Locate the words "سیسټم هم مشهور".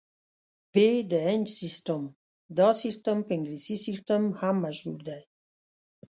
3.85-4.99